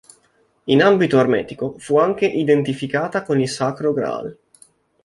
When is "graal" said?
3.93-4.35